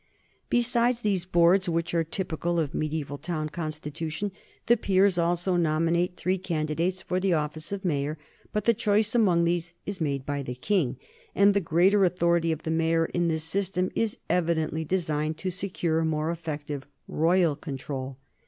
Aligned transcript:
Besides 0.49 1.01
these 1.01 1.27
boards, 1.27 1.69
which 1.69 1.93
are 1.93 2.03
typical 2.03 2.59
of 2.59 2.73
mediaeval 2.73 3.19
town 3.19 3.49
constitutions, 3.49 4.31
the 4.65 4.75
peers 4.75 5.19
also 5.19 5.57
nominate 5.57 6.17
three 6.17 6.39
candidates 6.39 7.03
for 7.03 7.19
the 7.19 7.33
office 7.33 7.71
of 7.71 7.85
mayor, 7.85 8.17
but 8.51 8.65
the 8.65 8.73
choice 8.73 9.13
among 9.13 9.43
these 9.43 9.75
is 9.85 10.01
made 10.01 10.25
by 10.25 10.41
the 10.41 10.55
king, 10.55 10.97
and 11.35 11.53
the 11.53 11.61
greater 11.61 12.03
authority 12.03 12.51
of 12.51 12.63
the 12.63 12.71
mayor 12.71 13.05
in 13.05 13.27
this 13.27 13.43
system 13.43 13.91
is 13.93 14.17
evi 14.27 14.55
dently 14.57 14.87
designed 14.87 15.37
to 15.37 15.51
secure 15.51 16.03
more 16.03 16.31
effective 16.31 16.87
royal 17.07 17.55
control. 17.55 18.17